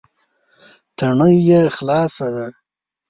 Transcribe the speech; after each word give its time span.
تڼۍ 0.97 1.35
یې 1.49 1.61
خلال 1.75 2.09
ده. 2.35 2.45